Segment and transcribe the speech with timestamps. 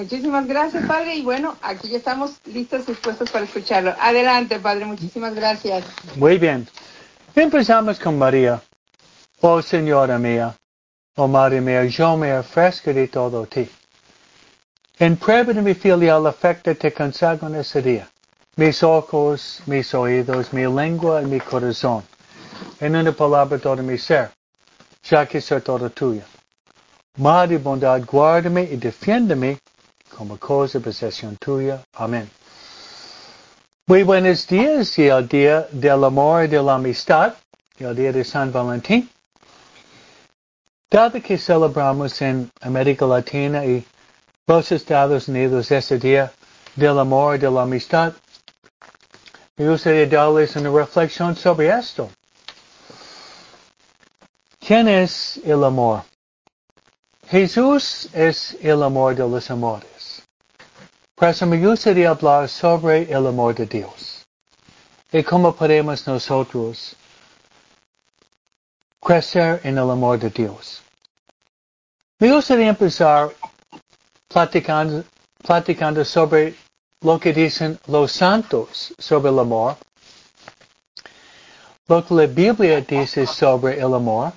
[0.00, 1.16] Muchísimas gracias, Padre.
[1.16, 3.94] Y bueno, aquí ya estamos listos y dispuestos para escucharlo.
[4.00, 4.86] Adelante, Padre.
[4.86, 5.84] Muchísimas gracias.
[6.16, 6.66] Muy bien.
[7.34, 8.62] Empezamos con María.
[9.42, 10.54] Oh Señora mía,
[11.16, 13.68] oh Madre mía, yo me ofrezco de todo ti.
[14.98, 18.08] En prueba de mi filial afecto te consagro ese día.
[18.56, 22.02] Mis ojos, mis oídos, mi lengua y mi corazón.
[22.80, 24.30] En una palabra todo mi ser,
[25.02, 26.22] ya que soy todo tuyo.
[27.18, 29.58] Madre bondad, guárdame y defiéndeme
[30.20, 31.82] como cosa posesión tuya.
[31.94, 32.28] Amén.
[33.86, 37.32] Muy buenos días y el día del amor y de la amistad,
[37.78, 39.08] el día de San Valentín.
[40.90, 43.82] Dado que celebramos en América Latina y
[44.46, 46.30] los Estados Unidos ese día
[46.76, 48.12] del amor y de la amistad,
[49.56, 52.10] me gustaría darles una reflexión sobre esto.
[54.58, 56.02] ¿Quién es el amor?
[57.26, 59.99] Jesús es el amor de los amores.
[61.20, 64.24] Por eso me gustaría hablar sobre el amor de Dios.
[65.12, 66.96] Y cómo podemos nosotros
[68.98, 70.80] crecer en el amor de Dios.
[72.18, 73.28] Me gustaría empezar
[74.28, 75.04] platicando,
[75.46, 76.54] platicando sobre
[77.02, 79.76] lo que dicen los santos sobre el amor,
[81.86, 84.32] lo que la Biblia dice sobre el amor,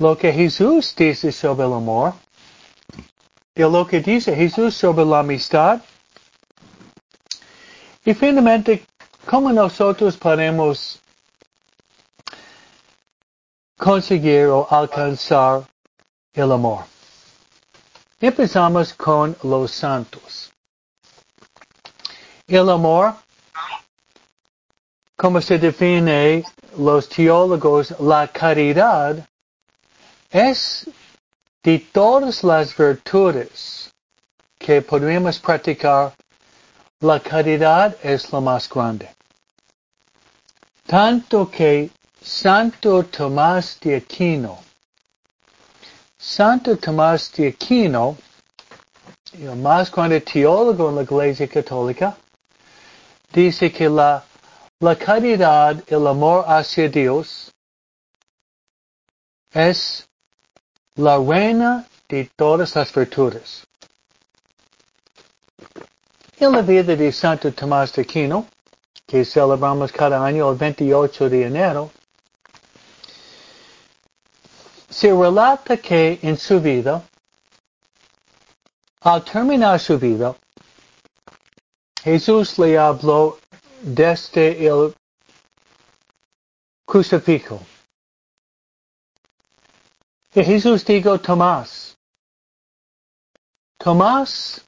[0.00, 2.14] lo que Jesús dice sobre el amor,
[3.60, 5.82] y lo que dice Jesús sobre la amistad,
[8.02, 8.86] y finalmente,
[9.26, 10.98] cómo nosotros podemos
[13.76, 15.64] conseguir o alcanzar
[16.32, 16.84] el amor.
[18.18, 20.50] Empezamos con los santos.
[22.46, 23.14] El amor,
[25.16, 26.44] como se define
[26.78, 29.28] los teólogos, la caridad
[30.30, 30.88] es
[31.62, 33.92] de todas las virtudes
[34.58, 36.14] que podemos practicar,
[37.00, 39.08] la caridad es la más grande.
[40.86, 44.58] Tanto que Santo Tomás de Aquino,
[46.18, 48.16] Santo Tomás de Aquino,
[49.32, 52.16] el más grande teólogo en la Iglesia Católica,
[53.32, 54.22] dice que la,
[54.80, 57.50] la caridad, el amor hacia Dios,
[59.52, 60.09] es
[61.00, 63.66] la reina de todas las virtudes.
[66.38, 68.46] En la vida de Santo Tomás de Aquino,
[69.06, 71.90] que celebramos cada año el 28 de enero,
[74.88, 77.02] se relata que en su vida,
[79.00, 80.34] al terminar su vida,
[82.02, 83.38] Jesús le habló
[83.82, 84.94] desde el
[86.84, 87.60] crucifijo.
[90.32, 91.98] Y Jesús dijo, Tomás,
[93.76, 94.64] Tomás,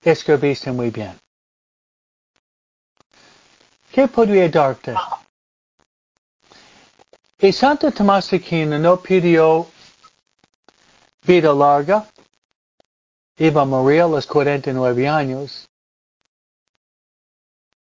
[0.00, 1.18] escribiste muy bien.
[3.90, 4.94] ¿Qué podría darte?
[7.38, 9.66] Y Santo Tomás de Aquino no pidió
[11.22, 12.08] vida larga,
[13.36, 15.68] iba a morir a los 49 años,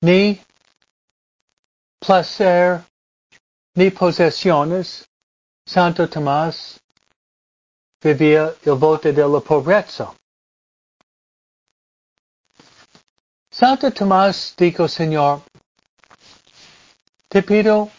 [0.01, 0.41] ni
[1.99, 2.85] placer,
[3.75, 5.09] ni posesiones,
[5.65, 6.81] Santo Tomás
[8.01, 10.13] vivía el voto de la pobreza.
[13.51, 15.43] Santo Tomás dijo, Señor,
[17.29, 17.91] te pido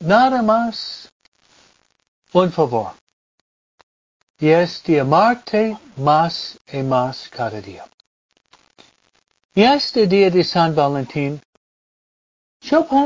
[0.00, 1.10] nada más
[2.32, 2.92] un favor.
[4.38, 7.86] Y es de amarte más y más cada día.
[9.54, 11.40] Y este día de San Valentín,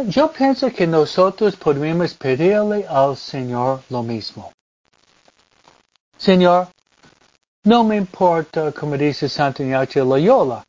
[0.08, 4.52] yo, pienso que nosotros podemos pedirle al Señor lo mismo.
[6.16, 6.68] Señor,
[7.64, 10.64] no me importa, como dice Santo Ignacio Loyola,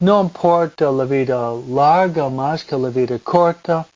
[0.00, 3.86] no importa la vida larga más que la vida corta,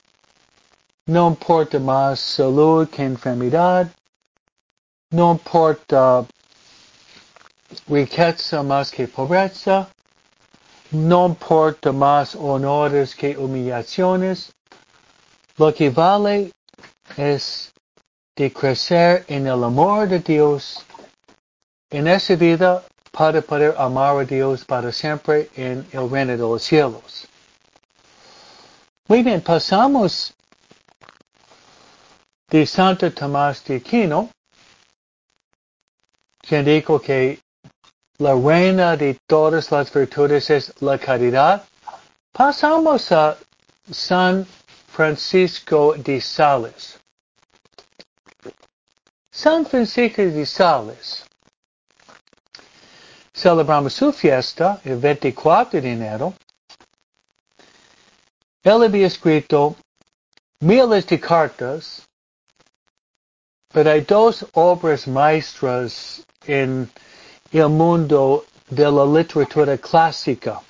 [1.06, 3.88] no importa más salud que enfermedad,
[5.10, 6.24] no importa
[7.88, 9.88] riqueza más que pobreza,
[10.92, 14.52] no importa más honores que humillaciones.
[15.56, 16.52] Lo que vale
[17.16, 17.72] es
[18.36, 20.84] de crecer en el amor de Dios
[21.90, 26.62] en esa vida para poder amar a Dios para siempre en el reino de los
[26.62, 27.28] cielos.
[29.08, 30.34] Muy bien, pasamos
[32.48, 34.30] de Santo Tomás de Aquino,
[36.40, 37.41] quien dijo que
[38.18, 41.64] la reina de todas las virtudes es la caridad.
[42.32, 43.36] Pasamos a
[43.90, 44.46] San
[44.88, 46.98] Francisco de Sales.
[49.30, 51.24] San Francisco de Sales.
[53.34, 56.34] celebramos su fiesta el 24 de enero,
[58.62, 59.74] él había escrito
[60.60, 62.06] miles de cartas,
[63.72, 66.88] pero hay dos obras maestras en
[67.58, 70.60] el mundo de la literatura clásica.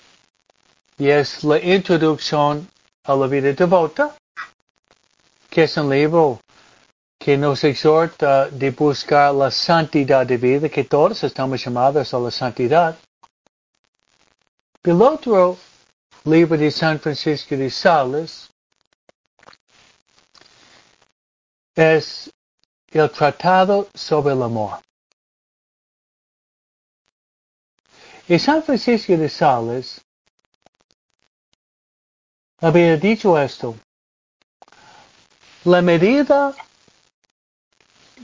[0.98, 2.68] Y es la introducción
[3.04, 4.14] a la vida devota,
[5.48, 6.40] que es un libro
[7.18, 12.30] que nos exhorta de buscar la santidad de vida, que todos estamos llamados a la
[12.30, 12.98] santidad.
[14.82, 15.56] El otro
[16.24, 18.50] libro de San Francisco de Sales
[21.76, 22.30] es
[22.90, 24.80] el Tratado sobre el Amor.
[28.28, 30.00] Y San Francisco de Sales
[32.60, 33.74] había dicho esto.
[35.64, 36.54] La medida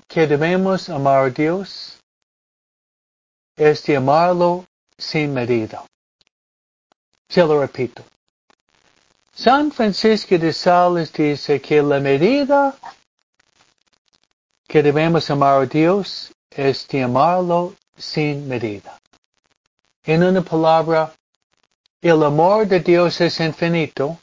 [0.07, 1.99] que debemos amar a Dios
[3.57, 4.65] es de amarlo
[4.97, 5.85] sin medida.
[7.29, 8.05] Se lo repito.
[9.35, 12.77] San Francisco de Sales dice que la medida
[14.67, 18.99] que debemos amar a Dios es de amarlo sin medida.
[20.09, 21.13] En una palabra,
[22.01, 24.19] el amor de Dios es infinito.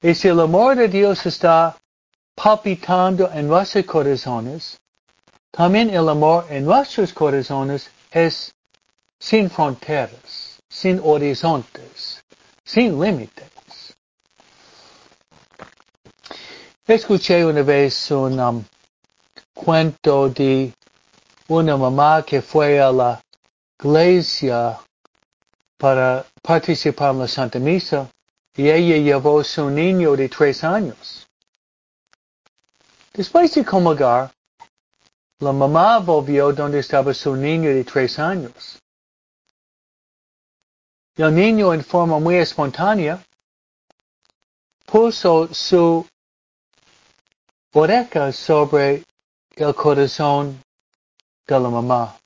[0.00, 1.76] Y si el amor de Dios está
[2.34, 4.80] palpitando en nuestros corazones,
[5.50, 8.54] también el amor en nuestros corazones es
[9.18, 12.24] sin fronteras, sin horizontes,
[12.64, 13.94] sin límites.
[16.86, 18.64] Escuché una vez un um,
[19.52, 20.72] cuento de
[21.48, 23.20] una mamá que fue a la
[23.78, 24.78] iglesia
[25.76, 28.08] para participar en la Santa Misa
[28.56, 31.26] y ella llevó a su niño de tres años.
[33.12, 34.32] Después de comulgar,
[35.40, 38.78] la mamá volvió donde estaba su niño de tres años.
[41.16, 43.22] El niño en forma muy espontánea
[44.86, 46.06] puso su
[47.72, 49.04] oreja sobre
[49.56, 50.60] el corazón
[51.46, 52.16] de la mamá.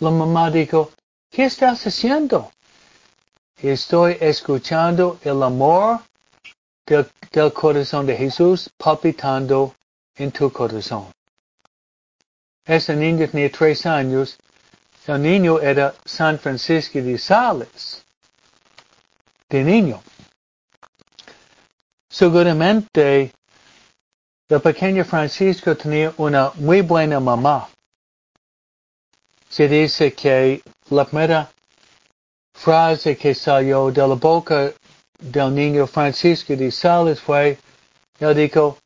[0.00, 0.90] La mamá dijo,
[1.30, 2.50] ¿qué estás haciendo?
[3.56, 6.00] Estoy escuchando el amor
[6.86, 7.06] del,
[7.52, 9.74] corazón de Jesús palpitando
[10.14, 11.12] en tu corazón.
[12.64, 14.38] Ese niño tenía tres años.
[15.06, 18.02] El niño era San Francisco de Sales.
[19.50, 20.02] De niño.
[22.08, 23.32] Seguramente
[24.48, 27.68] el pequeño Francisco tenía una muy buena mamá.
[29.50, 31.50] Se dice que la primera
[32.54, 34.72] frase que salió de la boca
[35.18, 37.58] del niño Francisco de Sales fue,
[38.20, 38.78] él dijo,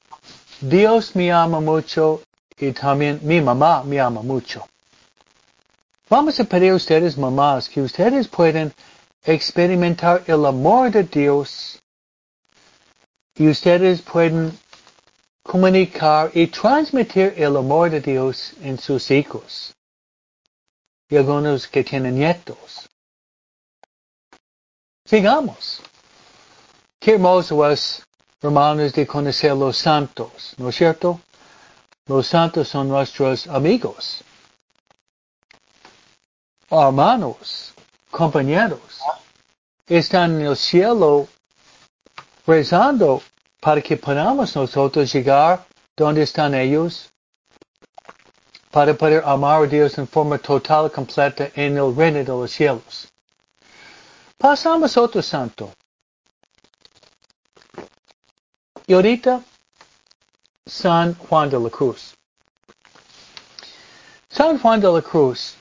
[0.62, 2.22] Dios me ama mucho
[2.56, 4.66] y también mi mamá me ama mucho.
[6.08, 8.72] Vamos a pedir a ustedes, mamás, que ustedes puedan
[9.22, 11.78] experimentar el amor de Dios
[13.37, 14.58] y ustedes pueden
[15.43, 19.75] comunicar y transmitir el amor de Dios en sus hijos
[21.09, 22.89] y algunos que tienen nietos.
[25.05, 25.83] Sigamos.
[26.99, 28.03] Qué hermoso es,
[28.41, 31.21] hermanos, de conocer los santos, ¿no es cierto?
[32.06, 34.25] Los santos son nuestros amigos,
[36.71, 37.75] hermanos,
[38.11, 39.01] compañeros.
[39.87, 41.29] Están en el cielo
[42.46, 43.23] rezando
[43.61, 47.11] para que podamos nosotros llegar donde están ellos,
[48.74, 53.08] para poder amar a Dios en forma total, completa en el reino de los cielos.
[54.36, 55.72] Pasamos otro santo.
[58.84, 59.44] Y ahorita,
[60.66, 62.16] San Juan de la Cruz.
[64.28, 65.54] San Juan de la Cruz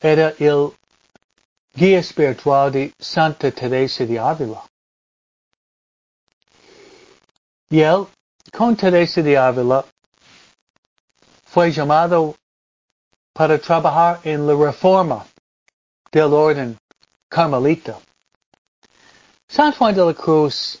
[0.00, 0.72] era el
[1.72, 4.64] guía espiritual de Santa Teresa de Ávila.
[7.68, 8.08] Y él,
[8.50, 9.84] con Teresa de Ávila,
[11.50, 12.36] fue llamado
[13.32, 15.26] para trabajar en la reforma
[16.12, 16.78] del orden
[17.28, 17.98] carmelita.
[19.48, 20.80] San Juan de la Cruz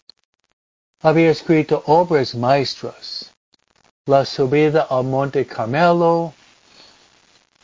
[1.02, 3.32] había escrito obras maestras,
[4.06, 6.32] La subida al Monte Carmelo,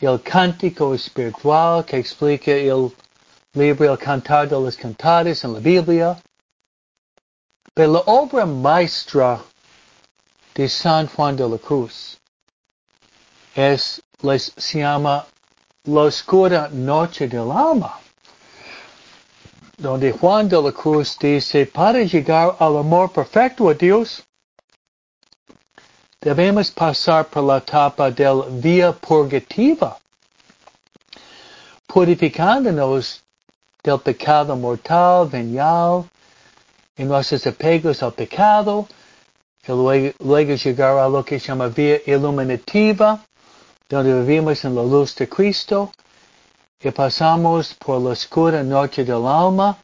[0.01, 2.91] el cántico espiritual que explica el
[3.53, 6.21] libro El Cantar de los Cantares en la Biblia,
[7.73, 9.41] pero la obra maestra
[10.55, 12.17] de San Juan de la Cruz
[13.57, 15.25] es, les, se llama
[15.85, 17.99] La Oscura Noche del Alma,
[19.77, 24.23] donde Juan de la Cruz dice, para llegar al amor perfecto a Dios,
[26.21, 29.97] debemos pasar por la etapa del vía purgativa.
[31.87, 33.23] purificándonos
[33.81, 36.03] del pecado mortal, venial,
[36.95, 38.87] y nuestros apegos al pecado,
[39.63, 40.53] que luego, luego
[40.99, 43.26] a lo que se llama vía iluminativa,
[43.89, 45.91] donde vivimos en la luz de Cristo,
[46.79, 49.77] y pasamos por la oscura noche del alma,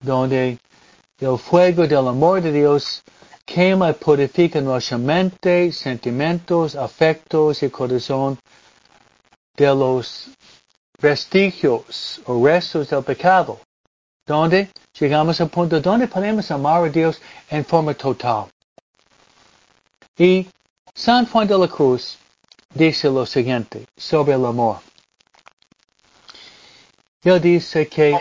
[0.00, 0.58] donde
[1.18, 3.02] el fuego del amor de Dios
[3.44, 8.38] quema y purifica nuestra mente, sentimientos, afectos y corazón
[9.56, 10.28] de los
[11.00, 13.60] vestigios o restos del pecado,
[14.26, 17.20] donde llegamos al punto donde podemos amar a Dios
[17.50, 18.46] en forma total.
[20.16, 20.46] Y
[20.94, 22.18] San Juan de la Cruz
[22.74, 24.80] dice lo siguiente sobre el amor.
[27.22, 28.18] Él dice que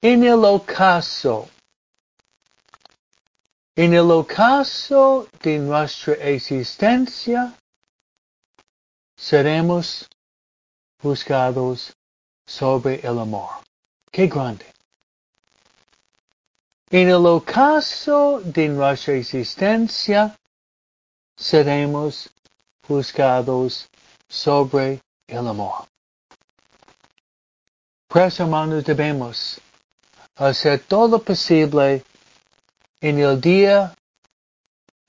[0.00, 1.48] en el ocaso,
[3.74, 7.54] en el ocaso de nuestra existencia,
[9.16, 10.08] seremos
[11.00, 11.92] juzgados
[12.46, 13.50] sobre el amor.
[14.10, 14.66] Qué grande.
[16.90, 20.36] En el ocaso de nuestra existencia,
[21.36, 22.30] seremos
[22.86, 23.88] juzgados
[24.28, 25.86] sobre el amor.
[28.08, 29.60] Pues hermanos, debemos
[30.36, 32.02] hacer todo posible
[33.00, 33.94] en el día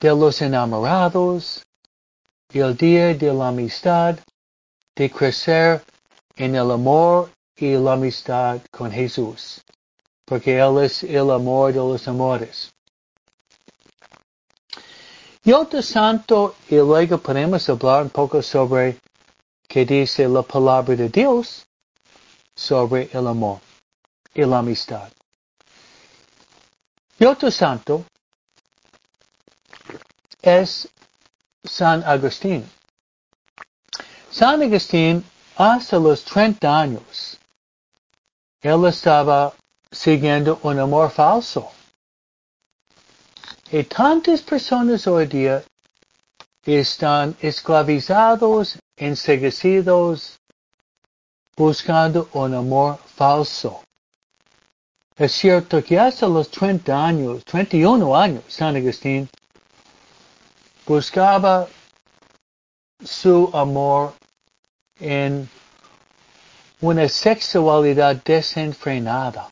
[0.00, 1.62] de los enamorados,
[2.50, 4.18] el día de la amistad,
[4.96, 5.82] de crecer
[6.36, 9.62] en el amor y la amistad con Jesús,
[10.24, 12.72] porque Él es el amor de los amores.
[15.46, 18.98] Y otro santo, y luego podemos hablar un poco sobre
[19.68, 21.66] qué dice la palabra de Dios
[22.56, 23.60] sobre el amor
[24.32, 25.12] y la amistad.
[27.18, 28.06] Y otro santo
[30.40, 30.88] es
[31.62, 32.66] San Agustín.
[34.30, 35.22] San Agustín,
[35.56, 37.38] hasta los 30 años,
[38.62, 39.52] él estaba
[39.92, 41.70] siguiendo un amor falso.
[43.76, 45.64] Y tantas personas hoy día
[46.64, 50.38] están esclavizados, enseguecidos,
[51.56, 53.82] buscando un amor falso.
[55.16, 59.28] Es cierto que hasta los 30 años, 31 años, San Agustín
[60.86, 61.66] buscaba
[63.04, 64.14] su amor
[65.00, 65.48] en
[66.80, 69.50] una sexualidad desenfrenada.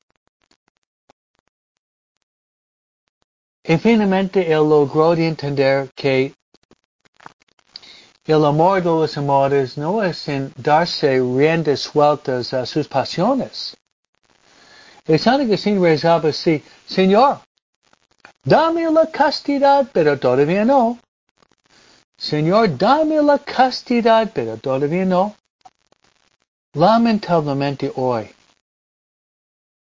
[3.65, 6.35] Y finalmente él logró de entender que
[8.25, 13.77] el amor de los amores no es en darse riendas sueltas a sus pasiones.
[15.05, 17.41] El San Agustín rezaba así, Señor,
[18.45, 20.99] dame la castidad, pero todavía no.
[22.17, 25.35] Señor, dame la castidad, pero todavía no.
[26.75, 28.31] Lamentablemente hoy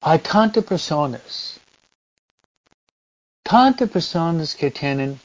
[0.01, 1.59] hay tantas personas,
[3.43, 5.19] tantas personas que tienen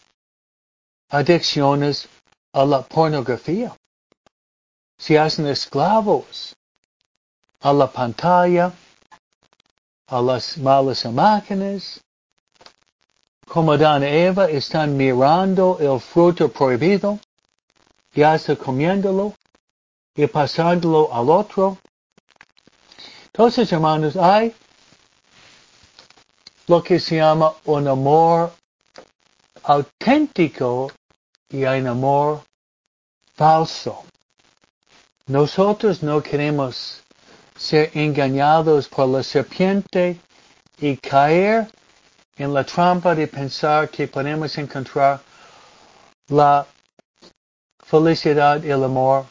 [1.08, 2.08] adicciones
[2.52, 3.75] a la pornografía.
[4.99, 6.56] Se hacen esclavos
[7.61, 8.73] a la pantalla,
[10.06, 12.00] a las malas máquinas,
[13.46, 17.18] como Adán y Eva están mirando el fruto prohibido,
[18.12, 19.35] y hasta comiéndolo
[20.14, 21.76] y pasándolo al otro.
[23.26, 24.54] Entonces, hermanos, hay
[26.68, 28.52] lo que se llama un amor
[29.62, 30.90] auténtico
[31.49, 32.42] y un amor
[33.35, 34.04] falso.
[35.26, 37.02] Nosotros no queremos
[37.56, 40.18] ser engañados por la serpiente
[40.78, 41.68] y caer
[42.37, 45.20] en la trampa de pensar que podemos encontrar
[46.28, 46.66] la
[47.85, 49.26] felicidad y el amor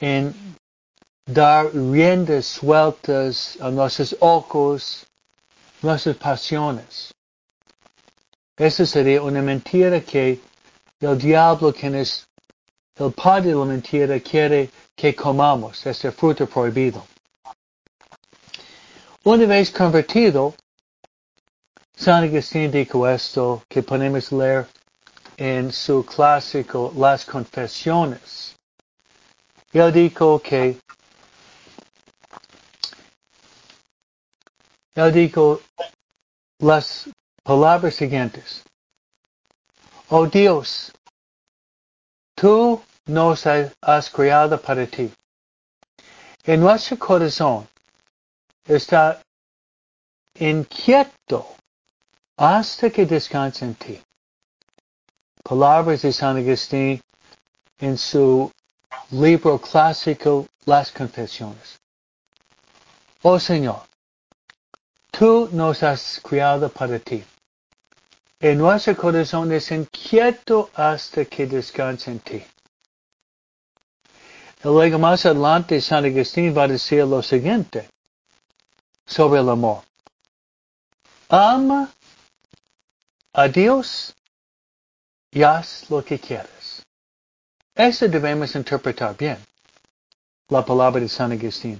[0.00, 0.34] en
[1.26, 5.06] dar riendas sueltas a nuestros ojos,
[5.82, 7.12] nuestras pasiones.
[8.56, 10.40] Esa sería una mentira que
[11.00, 12.26] el diablo, quien es
[12.96, 17.06] el padre de la mentira, quiere que comamos, este fruto prohibido.
[19.24, 20.54] Una vez convertido,
[21.96, 24.66] San Agustín dijo esto que podemos leer
[25.36, 28.56] en su clásico Las Confesiones.
[29.72, 30.78] Él dijo que
[34.94, 35.60] él dijo
[36.58, 37.08] las
[37.42, 38.64] palabras siguientes.
[40.08, 40.92] Oh Dios,
[42.34, 45.12] tú nos has creado para ti.
[46.44, 47.68] En nuestro corazón
[48.64, 49.22] está
[50.34, 51.46] inquieto
[52.36, 54.02] hasta que descanse en ti.
[55.42, 57.00] Palabras de San Agustín
[57.78, 58.50] en su
[59.10, 61.78] libro clásico Las Confesiones.
[63.22, 63.89] Oh Señor,
[65.20, 67.22] tú nos has criado para ti.
[68.40, 72.42] En nuestro corazón es inquieto hasta que descanse en ti.
[74.64, 77.86] Y luego más adelante San Agustín va a decir lo siguiente
[79.04, 79.82] sobre el amor.
[81.28, 81.92] Ama
[83.34, 84.14] a Dios
[85.30, 86.82] y haz lo que quieras.
[87.74, 89.36] Eso debemos interpretar bien.
[90.48, 91.78] La palabra de San Agustín.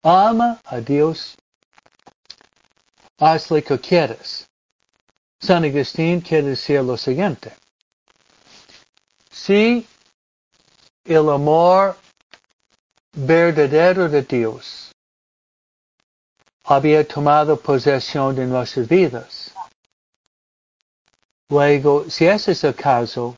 [0.00, 1.36] Ama a Dios,
[3.18, 4.46] haz lo que quieras.
[5.40, 7.52] San Agustín quiere decir lo siguiente.
[9.30, 9.86] Si
[11.04, 11.96] el amor
[13.12, 14.92] verdadero de Dios
[16.64, 19.52] había tomado posesión de nuestras vidas,
[21.50, 23.34] Luego, si ese es el caso,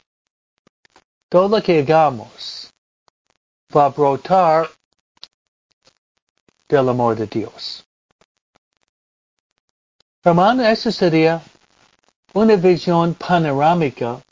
[1.29, 2.69] todo lo que hagamos
[3.75, 4.69] va a brotar
[6.69, 7.85] del amor de Dios.
[10.25, 11.43] Hermano, eso sería
[12.35, 14.23] una visión panorámica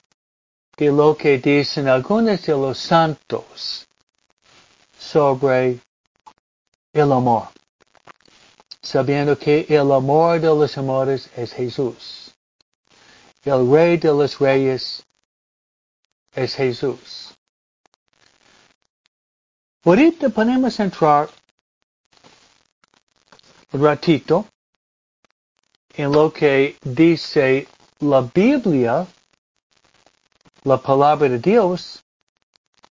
[0.76, 3.86] de lo que dicen algunos de los santos
[4.98, 5.80] sobre
[6.92, 7.48] el amor,
[8.82, 12.28] sabiendo que el amor de los amores es Jesús
[13.48, 15.04] el rey de los reyes
[16.32, 17.34] es Jesús.
[19.84, 21.28] Ahorita podemos entrar
[23.72, 24.46] un ratito
[25.98, 27.66] en lo que dice
[27.98, 29.04] la Biblia,
[30.62, 32.04] la palabra de Dios,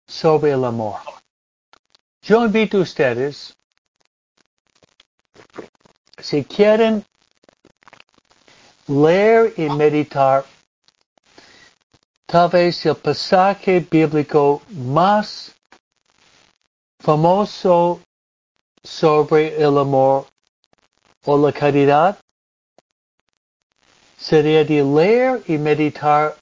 [0.08, 1.00] sobre el amor.
[2.22, 3.58] Yo invito a ustedes,
[6.20, 7.04] si quieren
[8.86, 10.46] leer y meditar
[12.28, 15.56] tal vez el pasaje bíblico más
[17.00, 18.00] famoso
[18.84, 20.28] sobre el amor
[21.26, 22.21] o la caridad
[24.22, 26.38] sería de leer y meditar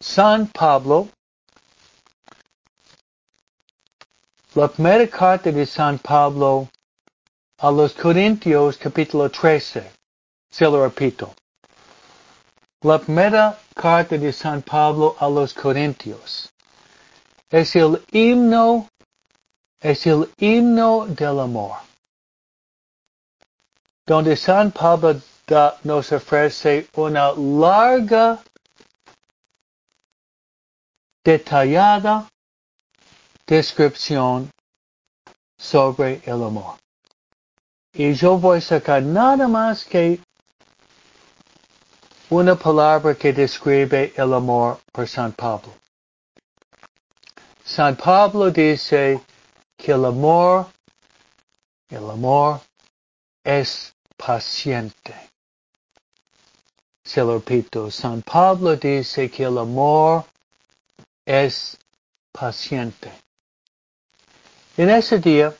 [0.00, 1.08] San Pablo,
[4.54, 6.68] la primera carta de San Pablo
[7.58, 9.92] a los Corintios capítulo 13.
[10.50, 11.34] Se lo repito.
[12.82, 16.48] La primera carta de San Pablo a los Corintios
[17.50, 18.88] es el himno,
[19.80, 21.76] es el himno del amor,
[24.06, 28.38] donde San Pablo da, nos ofrece una larga,
[31.24, 32.28] detallada
[33.46, 34.48] descripción
[35.58, 36.78] sobre el amor.
[37.92, 40.20] Y yo voy a sacar nada más que
[42.30, 45.74] una palabra que describe el amor por San Pablo.
[47.64, 49.20] San Pablo dice
[49.76, 50.66] que el amor,
[51.88, 52.60] el amor
[53.44, 55.30] es paciente.
[57.12, 60.24] Se lo repito, San Pablo dice que el amor
[61.26, 61.76] es
[62.30, 63.10] paciente.
[64.76, 65.52] En ese día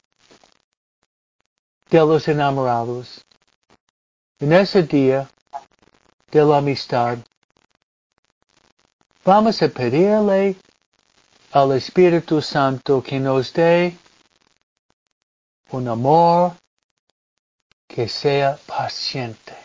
[1.88, 3.26] de los enamorados,
[4.38, 5.28] en ese día
[6.30, 7.18] de la amistad.
[9.24, 10.54] Vamos a pedirle
[11.50, 13.98] al Espíritu Santo que nos dé
[15.72, 16.52] un amor
[17.88, 19.59] que sea paciente.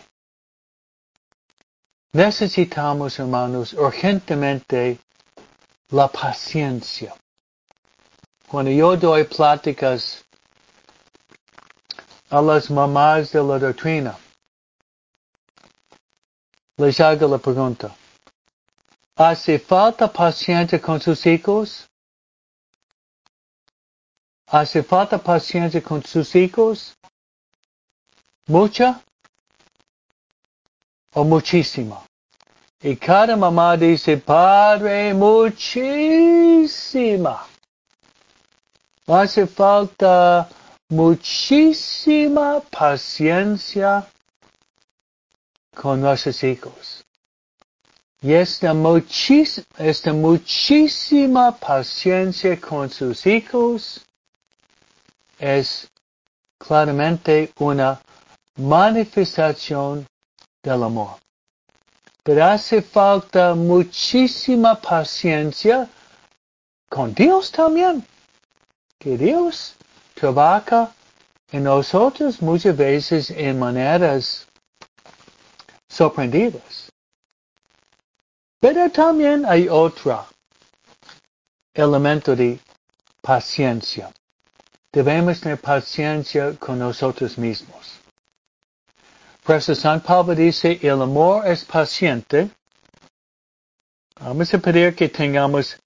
[2.16, 4.98] Necesitamos, hermanos, urgentemente
[5.90, 7.14] la paciencia.
[8.48, 10.24] Cuando yo doy pláticas
[12.30, 14.18] a las mamás de la doctrina,
[16.78, 17.94] les hago la pregunta.
[19.18, 21.90] ¿Hace falta paciencia con sus hijos?
[24.48, 26.96] ¿Hace falta paciencia con sus hijos?
[28.48, 29.04] ¿Mucha?
[31.16, 32.04] ¿O muchísima?
[32.82, 36.68] Y cada mamá dice, Padre, muchísima.
[39.08, 40.50] Hace falta
[40.90, 44.06] muchísima paciencia
[45.74, 47.06] con nuestros hijos.
[48.22, 48.74] Y esta,
[49.78, 54.06] esta muchísima paciencia con sus hijos
[55.40, 55.90] es
[56.58, 58.02] claramente una
[58.58, 60.06] manifestación
[60.66, 61.18] del amor.
[62.24, 65.88] Pero hace falta muchísima paciencia
[66.90, 68.06] con Dios también.
[68.98, 69.76] Que Dios
[70.16, 70.92] trabaja
[71.52, 74.48] en nosotros muchas veces en maneras
[75.88, 76.90] sorprendidos.
[78.60, 80.26] Pero también hay otro
[81.74, 82.60] elemento de
[83.22, 84.12] paciencia.
[84.92, 88.00] Debemos tener paciencia con nosotros mismos.
[89.48, 92.50] Eso San Pablo dice, el amor es paciente.
[94.20, 95.78] Vamos a pedir que tengamos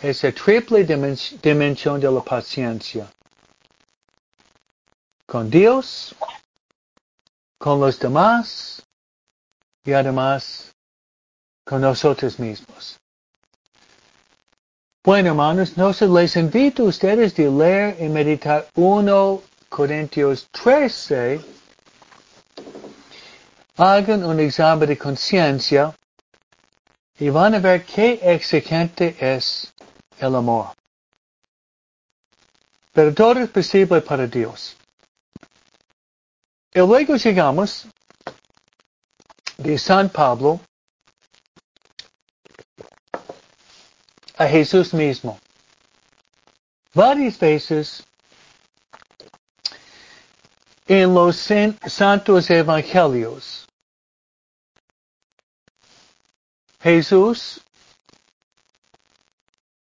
[0.00, 3.06] esa triple dimensión de la paciencia.
[5.26, 6.14] Con Dios,
[7.58, 8.82] con los demás
[9.84, 10.74] y además
[11.64, 12.98] con nosotros mismos.
[15.02, 21.63] Bueno, hermanos, no se les invito a ustedes de leer y meditar 1 Corintios 13.
[23.76, 25.94] Hagan un examen de conciencia
[27.18, 29.72] y van a ver qué exigente es
[30.18, 30.74] el amor.
[32.92, 34.76] Pero todo es posible para Dios.
[36.72, 37.86] Y luego llegamos
[39.58, 40.60] de San Pablo
[44.36, 45.38] a Jesús mismo.
[46.92, 48.04] Varias veces
[50.86, 51.36] en los
[51.86, 53.66] santos evangelios,
[56.80, 57.60] Jesús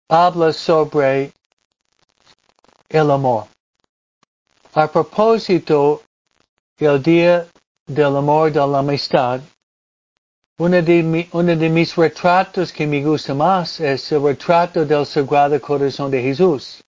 [0.09, 1.33] habla sobre
[2.89, 3.47] el amor.
[4.75, 6.03] A propósito,
[6.79, 7.47] el día
[7.87, 9.41] del amor de la amistad,
[10.59, 15.61] uno de, uno de mis retratos que me gusta más es el retrato del Sagrado
[15.61, 16.85] Corazón de Jesús,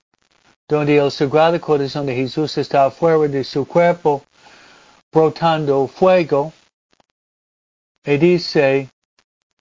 [0.69, 4.23] donde el Sagrado Corazón de Jesús está fuera de su cuerpo,
[5.13, 6.53] brotando fuego,
[8.05, 8.91] y dice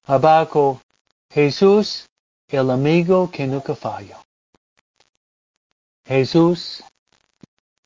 [0.06, 0.82] abajo,
[1.30, 2.08] Jesús,
[2.48, 4.20] el amigo que nunca falla.
[6.06, 6.84] Jesús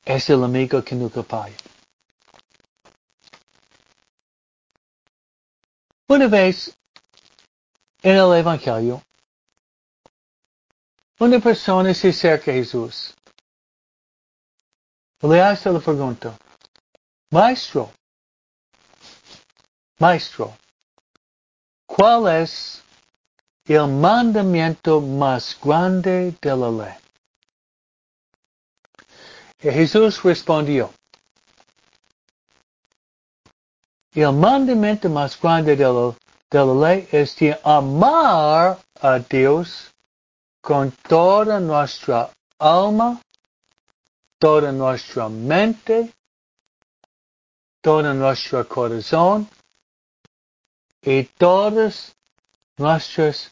[0.04, 1.56] es el amigo que nunca falla.
[6.10, 6.76] Una vez
[8.02, 9.02] en el Evangelio,
[11.20, 13.14] una persona se acerca a Jesús.
[15.22, 16.38] Le hace la pregunta,
[17.32, 17.92] Maestro,
[20.00, 20.56] Maestro,
[21.88, 22.84] ¿cuál es
[23.66, 26.94] el mandamiento más grande de la ley?
[29.60, 30.94] Y Jesús respondió,
[34.14, 36.16] el mandamiento más grande de la,
[36.52, 39.92] de la ley es de amar a Dios
[40.62, 43.22] con toda nuestra alma,
[44.40, 46.14] toda nuestra mente,
[47.82, 49.48] todo nuestro corazón
[51.02, 52.16] y todas
[52.78, 53.52] nuestras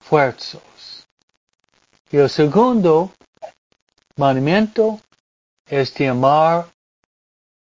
[0.00, 1.06] fuerzas.
[2.10, 3.12] Y el segundo
[4.16, 5.00] mandamiento
[5.66, 6.68] es de amar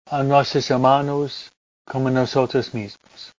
[0.05, 1.51] a nuestros hermanos
[1.85, 3.33] como nosotros mismos.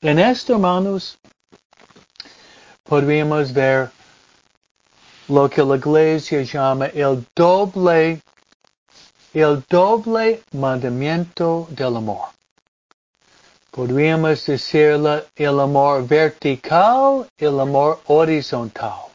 [0.00, 1.18] En esto, hermanos,
[2.86, 3.90] podríamos ver
[5.28, 8.20] lo que la iglesia llama el doble,
[9.34, 12.28] el doble mandamiento del amor.
[13.70, 19.06] Podríamos decirlo el amor vertical, el amor horizontal.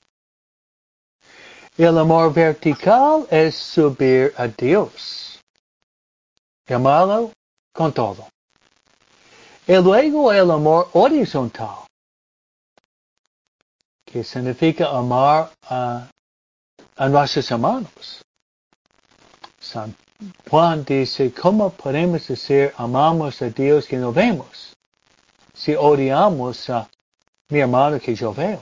[1.77, 5.39] El amor vertical es subir a Dios.
[6.67, 7.31] Llamarlo
[7.73, 8.27] con todo.
[9.65, 11.87] Y luego el amor horizontal,
[14.11, 16.09] que significa amar a,
[17.07, 18.21] nuestros hermanos.
[19.59, 19.95] San
[20.49, 24.75] Juan dice, ¿cómo podemos decir amamos a Dios que no vemos?
[25.53, 26.89] Si odiamos a
[27.49, 28.61] mi hermano que yo veo.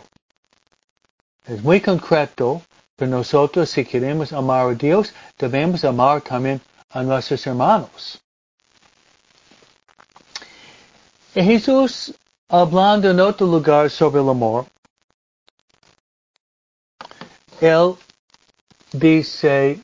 [1.45, 2.61] Es muy concreto,
[2.95, 8.21] pero nosotros si queremos amar a Dios, debemos amar también a nuestros hermanos.
[11.33, 12.13] Jesús,
[12.47, 14.65] hablando en otro lugar sobre el amor,
[17.61, 17.95] Él
[18.91, 19.81] dice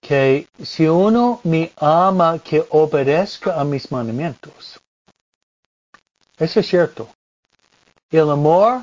[0.00, 4.80] que si uno me ama, que obedezca a mis mandamientos.
[6.36, 7.08] Eso es cierto.
[8.10, 8.82] El amor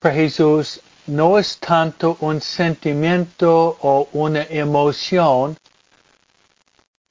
[0.00, 5.56] para Jesús no es tanto un sentimiento o una emoción,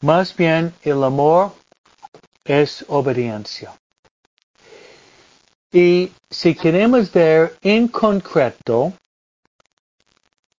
[0.01, 1.53] más bien el amor
[2.45, 3.73] es obediencia.
[5.71, 8.93] Y si queremos ver en concreto,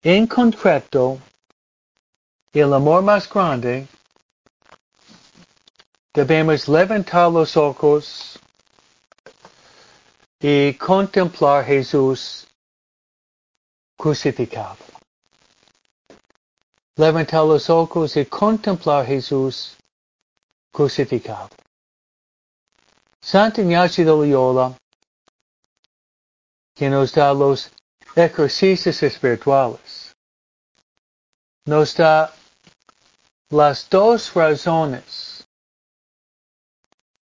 [0.03, 1.19] en concreto,
[2.53, 3.87] el amor más grande,
[6.15, 8.39] debemos levantar los ojos
[10.41, 12.47] y contemplar Jesús
[13.97, 14.79] crucificado.
[16.97, 19.77] Levantar los ojos y contemplar Jesús
[20.73, 21.51] crucificado.
[23.21, 24.75] Santa Ignacio de Loyola,
[26.75, 27.71] que nos da los
[28.14, 30.14] ejercicios espirituales.
[31.66, 32.33] Nos da
[33.51, 35.46] las dos razones,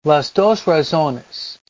[0.03, 1.61] las dos razones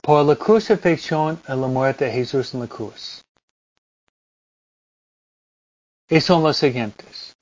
[0.00, 3.24] por la crucifixión y la muerte de Jesús en la cruz.
[6.08, 7.34] Y son las siguientes.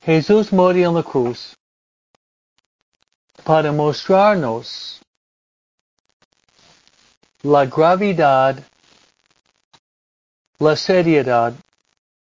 [0.00, 1.54] Jesús murió en la cruz
[3.44, 5.00] para mostrarnos
[7.42, 8.62] la gravedad,
[10.60, 11.54] la seriedad,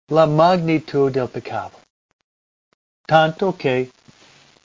[0.09, 1.79] la magnitud del pecado.
[3.07, 3.90] Tanto que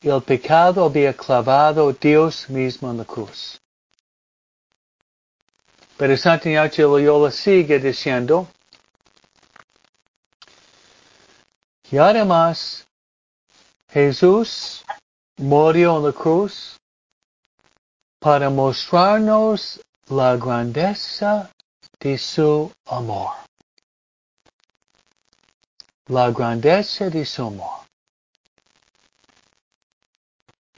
[0.01, 3.59] el pecado había clavado Dios mismo en la cruz.
[5.97, 8.47] Pero Santiago Loyola sigue diciendo,
[11.91, 12.87] y además
[13.89, 14.85] Jesús
[15.37, 16.77] murió en la cruz
[18.19, 21.49] para mostrarnos la grandeza
[21.99, 23.46] de su amor.
[26.09, 27.85] La grandeza de su amor.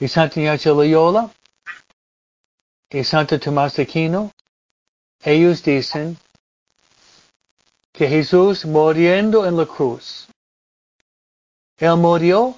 [0.00, 1.30] Y Santiago Loyola
[2.88, 4.32] y Santo Tomás de Aquino,
[5.22, 6.18] ellos dicen
[7.92, 10.26] que Jesús muriendo en la cruz,
[11.76, 12.56] Él murió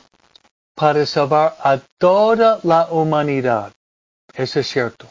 [0.75, 3.73] para salvar a toda la humanidad.
[4.33, 5.09] Eso es cierto.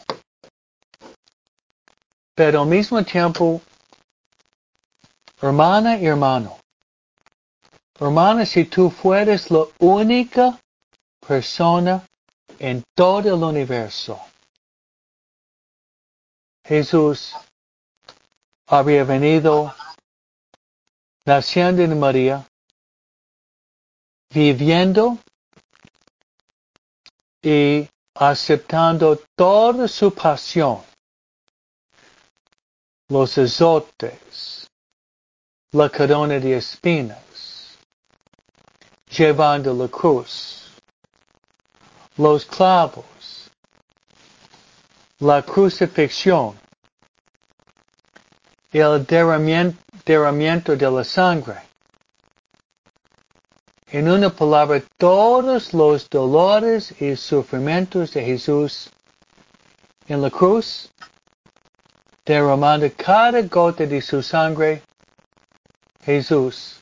[2.34, 3.62] Pero al mismo tiempo,
[5.41, 6.61] hermana y hermano,
[8.01, 10.59] hermana, si tú fueres la única
[11.25, 12.03] persona
[12.57, 14.19] en todo el universo,
[16.65, 17.33] Jesús
[18.67, 19.73] había venido
[21.25, 22.47] naciendo en María,
[24.33, 25.17] viviendo
[27.41, 30.81] y aceptando toda su pasión,
[33.09, 34.69] los azotes,
[35.71, 37.50] la corona de espinas,
[39.12, 40.71] llevando la cruz,
[42.17, 43.52] los clavos,
[45.19, 46.58] la crucifixión,
[48.71, 51.62] el derramamiento de la sangre,
[53.88, 58.89] en una palabra, todos los dolores y sufrimientos de Jesús
[60.08, 60.89] en la cruz,
[62.26, 64.82] derramando cada gota de su sangre,
[66.06, 66.80] Jesús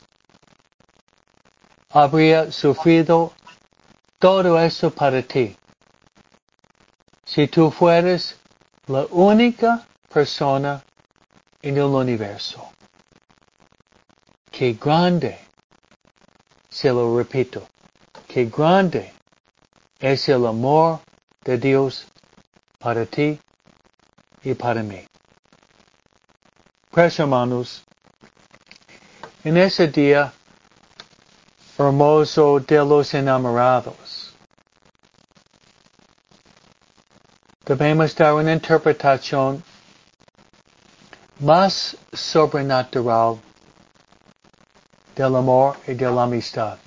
[2.04, 3.34] habría sufrido
[4.20, 5.56] todo eso para ti.
[7.26, 8.38] Si tú fueres
[8.88, 10.84] la única persona
[11.62, 12.70] en el universo.
[14.50, 15.38] Qué grande
[16.70, 17.68] se lo repito,
[18.28, 19.14] qué grande
[20.00, 21.00] es el amor
[21.44, 22.08] de Dios
[22.80, 23.40] para ti
[24.44, 25.06] y para mí.
[26.90, 27.84] Pues hermanos,
[29.44, 30.34] en ese día
[31.80, 34.34] hermoso de los enamorados,
[37.66, 39.64] debemos dar una interpretación
[41.40, 43.40] más sobrenatural
[45.16, 46.78] del amor y de la amistad.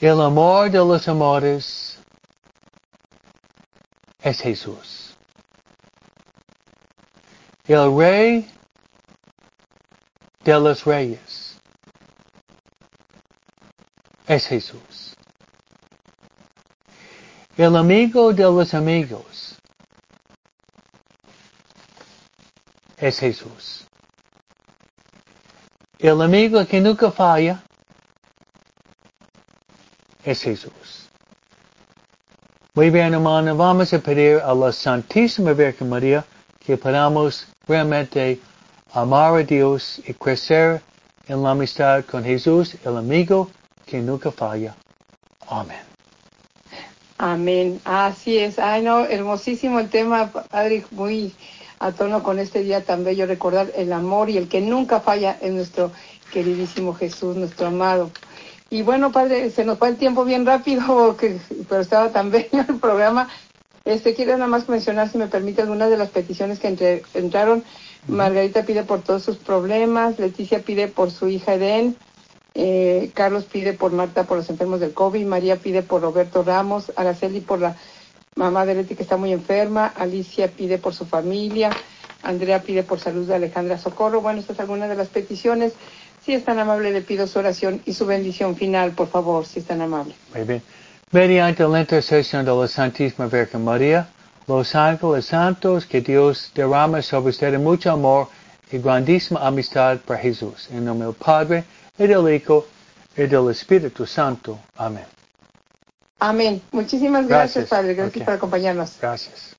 [0.00, 1.98] El amor de los amores
[4.22, 5.16] es Jesús.
[7.68, 8.50] El rey
[10.42, 11.49] de los reyes
[14.30, 15.16] es Jesús.
[17.56, 19.56] El amigo de los amigos
[22.96, 23.88] es Jesús.
[25.98, 27.60] El amigo que nunca falla
[30.22, 31.08] es Jesús.
[32.74, 36.24] Muy bien, hermano, vamos a pedir a la Santísima Virgen María
[36.64, 38.40] que podamos realmente
[38.92, 40.80] amar a Dios y crecer
[41.26, 43.50] en la amistad con Jesús, el amigo
[43.90, 44.76] que nunca falla.
[45.48, 45.80] Amén.
[47.18, 47.80] Amén.
[47.84, 48.58] Así es.
[48.58, 51.34] Ay, no, hermosísimo el tema, Padre, muy
[51.80, 55.36] a tono con este día tan bello, recordar el amor y el que nunca falla
[55.40, 55.90] en nuestro
[56.32, 58.10] queridísimo Jesús, nuestro amado.
[58.68, 61.16] Y bueno, Padre, se nos fue el tiempo bien rápido,
[61.68, 63.28] pero estaba tan bello el programa.
[63.84, 67.64] Este, quiero nada más mencionar, si me permite, algunas de las peticiones que entre, entraron.
[68.06, 71.96] Margarita pide por todos sus problemas, Leticia pide por su hija Eden,
[72.62, 76.92] eh, Carlos pide por Marta por los enfermos del COVID, María pide por Roberto Ramos,
[76.94, 77.74] Araceli por la
[78.36, 79.86] Mamá de Leti que está muy enferma.
[79.86, 81.70] Alicia pide por su familia.
[82.22, 84.20] Andrea pide por salud de Alejandra Socorro.
[84.20, 85.72] Bueno, estas es alguna de las peticiones.
[86.22, 89.60] Si es tan amable, le pido su oración y su bendición final, por favor, si
[89.60, 90.14] es tan amable.
[90.34, 90.62] Muy bien.
[91.12, 94.10] Mediante la intercesión de la Santísima Virgen María,
[94.46, 98.28] los ángeles santos, que Dios derrame sobre ustedes mucho amor
[98.70, 100.68] y grandísima amistad para Jesús.
[100.70, 101.64] En nombre del Padre,
[102.00, 102.66] y del Hijo,
[103.14, 104.58] y del Espíritu Santo.
[104.76, 105.04] Amén.
[106.18, 106.62] Amén.
[106.72, 107.68] Muchísimas gracias, Gracias.
[107.68, 107.94] Padre.
[107.94, 108.96] Gracias por acompañarnos.
[108.98, 109.54] Gracias.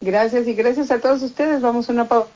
[0.00, 1.60] Gracias y gracias a todos ustedes.
[1.60, 2.30] Vamos a una pausa.